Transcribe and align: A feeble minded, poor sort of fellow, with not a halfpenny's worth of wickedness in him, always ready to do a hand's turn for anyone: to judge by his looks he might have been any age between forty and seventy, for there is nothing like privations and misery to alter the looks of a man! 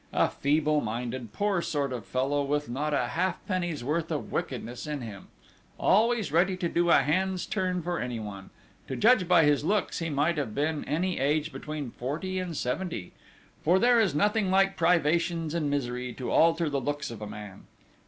A 0.13 0.29
feeble 0.29 0.81
minded, 0.81 1.31
poor 1.31 1.61
sort 1.61 1.93
of 1.93 2.07
fellow, 2.07 2.43
with 2.43 2.67
not 2.67 2.91
a 2.91 3.09
halfpenny's 3.09 3.83
worth 3.83 4.09
of 4.11 4.31
wickedness 4.31 4.87
in 4.87 5.01
him, 5.01 5.27
always 5.79 6.31
ready 6.31 6.57
to 6.57 6.67
do 6.67 6.89
a 6.89 7.03
hand's 7.03 7.45
turn 7.45 7.83
for 7.83 7.99
anyone: 7.99 8.49
to 8.87 8.95
judge 8.95 9.27
by 9.27 9.43
his 9.43 9.63
looks 9.63 9.99
he 9.99 10.09
might 10.09 10.39
have 10.39 10.55
been 10.55 10.83
any 10.85 11.19
age 11.19 11.51
between 11.53 11.91
forty 11.91 12.39
and 12.39 12.57
seventy, 12.57 13.11
for 13.61 13.77
there 13.77 13.99
is 13.99 14.15
nothing 14.15 14.49
like 14.49 14.75
privations 14.75 15.53
and 15.53 15.69
misery 15.69 16.13
to 16.15 16.31
alter 16.31 16.67
the 16.67 16.81
looks 16.81 17.11
of 17.11 17.21
a 17.21 17.27
man! 17.27 17.67